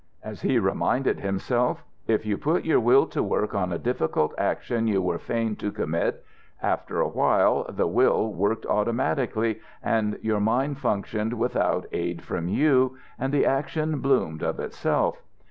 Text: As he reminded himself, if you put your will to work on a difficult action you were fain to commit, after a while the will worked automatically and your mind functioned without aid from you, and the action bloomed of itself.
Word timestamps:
As 0.23 0.41
he 0.41 0.57
reminded 0.57 1.19
himself, 1.19 1.83
if 2.07 2.25
you 2.25 2.35
put 2.35 2.65
your 2.65 2.79
will 2.79 3.05
to 3.05 3.21
work 3.21 3.53
on 3.53 3.71
a 3.71 3.77
difficult 3.77 4.33
action 4.35 4.87
you 4.87 4.99
were 4.99 5.19
fain 5.19 5.55
to 5.57 5.71
commit, 5.71 6.25
after 6.59 6.99
a 6.99 7.07
while 7.07 7.67
the 7.69 7.85
will 7.85 8.33
worked 8.33 8.65
automatically 8.65 9.59
and 9.83 10.17
your 10.23 10.39
mind 10.39 10.79
functioned 10.79 11.33
without 11.35 11.85
aid 11.91 12.23
from 12.23 12.47
you, 12.49 12.97
and 13.19 13.31
the 13.31 13.45
action 13.45 13.99
bloomed 13.99 14.41
of 14.41 14.59
itself. 14.59 15.21